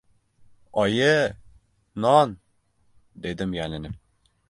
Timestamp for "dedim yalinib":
3.27-4.05